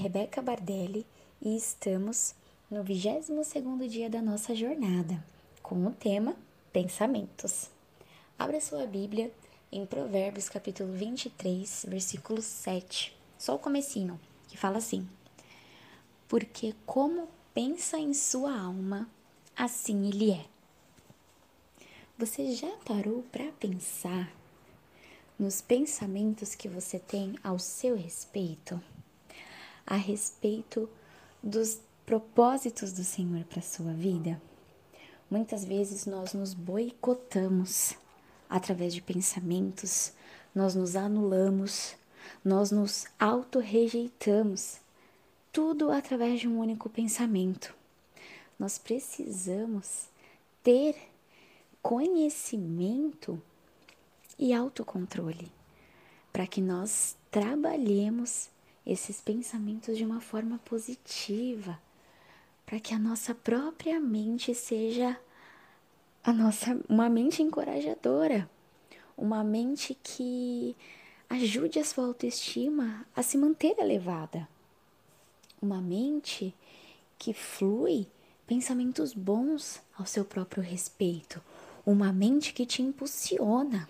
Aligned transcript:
Rebeca 0.00 0.40
Bardelli 0.40 1.06
e 1.42 1.54
estamos 1.54 2.34
no 2.70 2.82
22º 2.82 3.86
dia 3.86 4.08
da 4.08 4.22
nossa 4.22 4.54
jornada, 4.54 5.22
com 5.62 5.86
o 5.86 5.92
tema 5.92 6.34
Pensamentos. 6.72 7.68
Abra 8.38 8.62
sua 8.62 8.86
Bíblia 8.86 9.30
em 9.70 9.84
Provérbios 9.84 10.48
capítulo 10.48 10.90
23, 10.94 11.84
versículo 11.86 12.40
7, 12.40 13.14
só 13.36 13.54
o 13.54 13.58
comecinho, 13.58 14.18
que 14.48 14.56
fala 14.56 14.78
assim: 14.78 15.06
Porque 16.26 16.74
como 16.86 17.28
pensa 17.52 17.98
em 17.98 18.14
sua 18.14 18.58
alma, 18.58 19.06
assim 19.54 20.08
ele 20.08 20.30
é. 20.30 20.46
Você 22.16 22.54
já 22.54 22.74
parou 22.86 23.22
para 23.30 23.52
pensar 23.52 24.32
nos 25.38 25.60
pensamentos 25.60 26.54
que 26.54 26.68
você 26.70 26.98
tem 26.98 27.38
ao 27.44 27.58
seu 27.58 27.94
respeito, 27.94 28.80
a 29.90 29.96
respeito 29.96 30.88
dos 31.42 31.80
propósitos 32.06 32.92
do 32.92 33.02
Senhor 33.02 33.44
para 33.44 33.60
sua 33.60 33.92
vida? 33.92 34.40
Muitas 35.28 35.64
vezes 35.64 36.06
nós 36.06 36.32
nos 36.32 36.54
boicotamos 36.54 37.94
através 38.48 38.94
de 38.94 39.02
pensamentos, 39.02 40.12
nós 40.54 40.76
nos 40.76 40.94
anulamos, 40.94 41.96
nós 42.44 42.70
nos 42.70 43.06
auto-rejeitamos, 43.18 44.78
tudo 45.52 45.90
através 45.90 46.40
de 46.40 46.48
um 46.48 46.60
único 46.60 46.88
pensamento. 46.88 47.74
Nós 48.56 48.78
precisamos 48.78 50.08
ter 50.62 50.96
conhecimento 51.82 53.42
e 54.38 54.54
autocontrole, 54.54 55.50
para 56.32 56.46
que 56.46 56.60
nós 56.60 57.16
trabalhemos 57.30 58.48
esses 58.92 59.20
pensamentos 59.20 59.96
de 59.96 60.04
uma 60.04 60.20
forma 60.20 60.58
positiva, 60.64 61.80
para 62.66 62.80
que 62.80 62.92
a 62.92 62.98
nossa 62.98 63.32
própria 63.32 64.00
mente 64.00 64.52
seja 64.52 65.16
a 66.24 66.32
nossa 66.32 66.76
uma 66.88 67.08
mente 67.08 67.40
encorajadora, 67.40 68.50
uma 69.16 69.44
mente 69.44 69.96
que 70.02 70.76
ajude 71.28 71.78
a 71.78 71.84
sua 71.84 72.04
autoestima 72.04 73.06
a 73.14 73.22
se 73.22 73.38
manter 73.38 73.78
elevada. 73.78 74.48
Uma 75.62 75.80
mente 75.80 76.52
que 77.16 77.32
flui 77.32 78.08
pensamentos 78.44 79.14
bons 79.14 79.80
ao 79.96 80.04
seu 80.04 80.24
próprio 80.24 80.64
respeito, 80.64 81.40
uma 81.86 82.12
mente 82.12 82.52
que 82.52 82.66
te 82.66 82.82
impulsiona. 82.82 83.86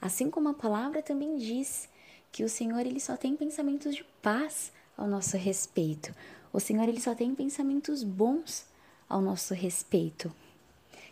Assim 0.00 0.30
como 0.30 0.48
a 0.48 0.54
palavra 0.54 1.02
também 1.02 1.36
diz 1.36 1.88
que 2.32 2.44
o 2.44 2.48
Senhor 2.48 2.80
ele 2.80 3.00
só 3.00 3.16
tem 3.16 3.36
pensamentos 3.36 3.94
de 3.94 4.04
paz 4.22 4.72
ao 4.96 5.06
nosso 5.06 5.36
respeito. 5.36 6.14
O 6.52 6.60
Senhor 6.60 6.88
ele 6.88 7.00
só 7.00 7.14
tem 7.14 7.34
pensamentos 7.34 8.02
bons 8.02 8.66
ao 9.08 9.20
nosso 9.20 9.54
respeito. 9.54 10.32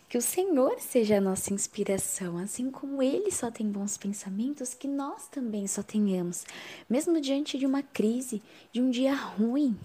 Que 0.09 0.17
o 0.17 0.21
Senhor 0.21 0.79
seja 0.79 1.17
a 1.17 1.21
nossa 1.21 1.53
inspiração, 1.53 2.37
assim 2.37 2.71
como 2.71 3.03
Ele 3.03 3.29
só 3.29 3.51
tem 3.51 3.69
bons 3.69 3.97
pensamentos, 3.97 4.73
que 4.73 4.87
nós 4.87 5.27
também 5.27 5.67
só 5.67 5.83
tenhamos, 5.83 6.45
mesmo 6.89 7.19
diante 7.19 7.57
de 7.57 7.65
uma 7.65 7.83
crise, 7.83 8.41
de 8.71 8.81
um 8.81 8.89
dia 8.89 9.13
ruim. 9.13 9.77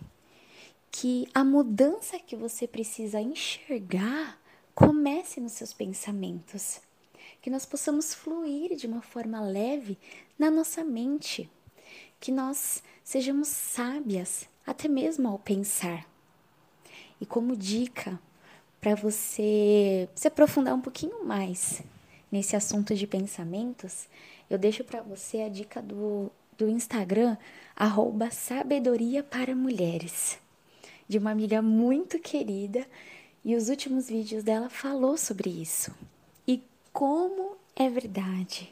Que 0.92 1.26
a 1.34 1.42
mudança 1.42 2.20
que 2.20 2.36
você 2.36 2.68
precisa 2.68 3.20
enxergar 3.20 4.40
comece 4.74 5.40
nos 5.40 5.52
seus 5.52 5.72
pensamentos 5.72 6.80
que 7.42 7.50
nós 7.50 7.66
possamos 7.66 8.14
fluir 8.14 8.76
de 8.76 8.86
uma 8.86 9.02
forma 9.02 9.40
leve 9.40 9.98
na 10.38 10.48
nossa 10.48 10.84
mente, 10.84 11.50
que 12.20 12.30
nós 12.30 12.84
sejamos 13.02 13.48
sábias 13.48 14.48
até 14.64 14.86
mesmo 14.86 15.28
ao 15.28 15.40
pensar. 15.40 16.06
E 17.20 17.26
como 17.26 17.56
dica 17.56 18.18
para 18.80 18.94
você 18.94 20.08
se 20.14 20.28
aprofundar 20.28 20.72
um 20.72 20.80
pouquinho 20.80 21.24
mais 21.24 21.82
nesse 22.30 22.54
assunto 22.54 22.94
de 22.94 23.08
pensamentos, 23.08 24.06
eu 24.48 24.56
deixo 24.56 24.84
para 24.84 25.02
você 25.02 25.42
a 25.42 25.48
dica 25.48 25.82
do, 25.82 26.30
do 26.56 26.68
Instagram, 26.68 27.36
arroba 27.74 28.30
sabedoria 28.30 29.22
para 29.22 29.54
mulheres, 29.54 30.38
de 31.08 31.18
uma 31.18 31.32
amiga 31.32 31.60
muito 31.60 32.20
querida, 32.20 32.86
e 33.44 33.56
os 33.56 33.68
últimos 33.68 34.08
vídeos 34.08 34.44
dela 34.44 34.70
falou 34.70 35.16
sobre 35.18 35.50
isso 35.50 35.92
como 36.92 37.56
é 37.74 37.88
verdade. 37.88 38.70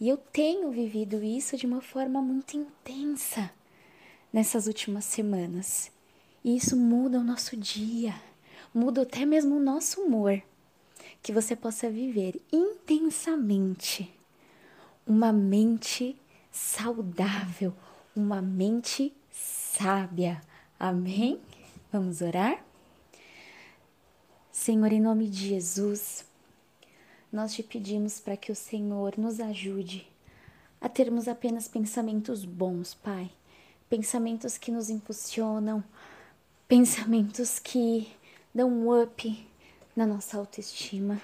E 0.00 0.08
eu 0.08 0.16
tenho 0.16 0.70
vivido 0.70 1.22
isso 1.22 1.56
de 1.56 1.66
uma 1.66 1.80
forma 1.80 2.22
muito 2.22 2.56
intensa 2.56 3.50
nessas 4.32 4.66
últimas 4.66 5.04
semanas. 5.04 5.90
E 6.44 6.56
isso 6.56 6.76
muda 6.76 7.18
o 7.18 7.24
nosso 7.24 7.56
dia, 7.56 8.14
muda 8.72 9.02
até 9.02 9.24
mesmo 9.24 9.56
o 9.56 9.60
nosso 9.60 10.02
humor. 10.02 10.40
Que 11.20 11.32
você 11.32 11.56
possa 11.56 11.90
viver 11.90 12.40
intensamente 12.52 14.12
uma 15.06 15.32
mente 15.32 16.16
saudável, 16.52 17.74
uma 18.14 18.40
mente 18.40 19.12
sábia. 19.32 20.40
Amém? 20.78 21.40
Vamos 21.90 22.20
orar? 22.20 22.64
Senhor, 24.52 24.92
em 24.92 25.00
nome 25.00 25.28
de 25.28 25.48
Jesus, 25.48 26.27
nós 27.32 27.52
te 27.52 27.62
pedimos 27.62 28.20
para 28.20 28.36
que 28.36 28.50
o 28.50 28.54
Senhor 28.54 29.18
nos 29.18 29.38
ajude 29.40 30.06
a 30.80 30.88
termos 30.88 31.28
apenas 31.28 31.68
pensamentos 31.68 32.44
bons, 32.44 32.94
Pai. 32.94 33.30
Pensamentos 33.88 34.56
que 34.56 34.70
nos 34.70 34.90
impulsionam, 34.90 35.82
pensamentos 36.66 37.58
que 37.58 38.08
dão 38.54 38.70
um 38.70 39.02
up 39.02 39.48
na 39.94 40.06
nossa 40.06 40.38
autoestima, 40.38 41.20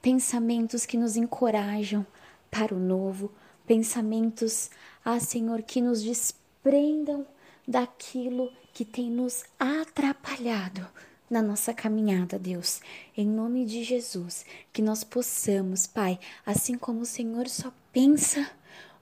pensamentos 0.00 0.86
que 0.86 0.96
nos 0.96 1.16
encorajam 1.16 2.06
para 2.50 2.74
o 2.74 2.78
novo, 2.78 3.30
pensamentos, 3.66 4.70
ah 5.04 5.20
Senhor, 5.20 5.62
que 5.62 5.80
nos 5.80 6.02
desprendam 6.02 7.26
daquilo 7.66 8.52
que 8.72 8.84
tem 8.84 9.10
nos 9.10 9.44
atrapalhado 9.58 10.86
na 11.28 11.42
nossa 11.42 11.72
caminhada, 11.72 12.38
Deus. 12.38 12.80
Em 13.16 13.26
nome 13.26 13.64
de 13.64 13.82
Jesus, 13.82 14.44
que 14.72 14.82
nós 14.82 15.02
possamos, 15.02 15.86
Pai, 15.86 16.18
assim 16.44 16.76
como 16.76 17.00
o 17.00 17.06
Senhor 17.06 17.48
só 17.48 17.72
pensa 17.92 18.50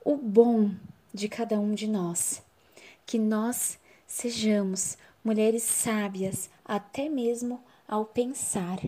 o 0.05 0.17
bom 0.17 0.71
de 1.13 1.29
cada 1.29 1.59
um 1.59 1.75
de 1.75 1.87
nós, 1.87 2.43
que 3.05 3.19
nós 3.19 3.79
sejamos 4.07 4.97
mulheres 5.25 5.63
sábias 5.63 6.51
até 6.65 7.09
mesmo 7.09 7.63
ao 7.87 8.05
pensar. 8.05 8.79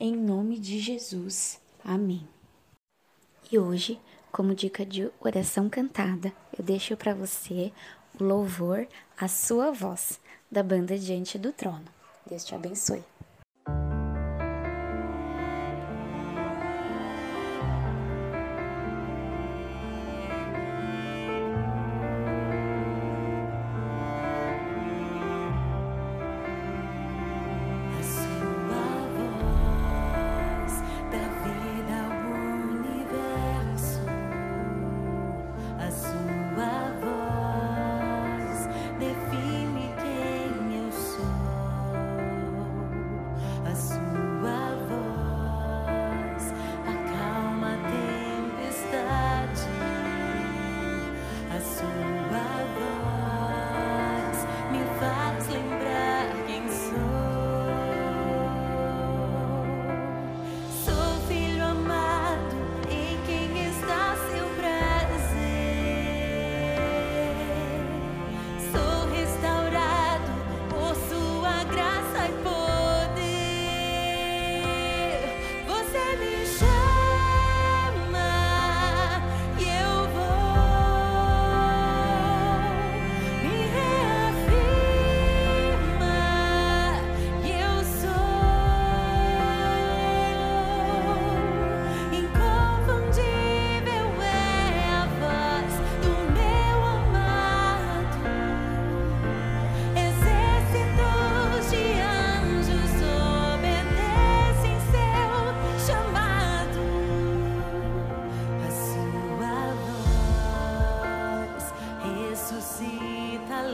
Em 0.00 0.14
nome 0.14 0.58
de 0.58 0.78
Jesus. 0.78 1.60
Amém. 1.84 2.26
E 3.50 3.58
hoje, 3.58 3.98
como 4.30 4.54
dica 4.54 4.84
de 4.84 5.10
oração 5.20 5.68
cantada, 5.68 6.32
eu 6.56 6.64
deixo 6.64 6.96
para 6.96 7.14
você 7.14 7.72
o 8.18 8.24
louvor 8.24 8.86
à 9.16 9.26
sua 9.26 9.72
voz 9.72 10.20
da 10.50 10.62
banda 10.62 10.98
Diante 10.98 11.38
do 11.38 11.52
Trono. 11.52 11.97
Deus 12.28 12.44
te 12.44 12.54
abençoe. 12.54 13.02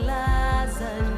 Lazarus. 0.03 1.14